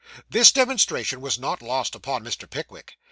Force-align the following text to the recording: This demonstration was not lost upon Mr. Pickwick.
This 0.27 0.51
demonstration 0.51 1.21
was 1.21 1.37
not 1.37 1.61
lost 1.61 1.93
upon 1.93 2.23
Mr. 2.23 2.49
Pickwick. 2.49 2.93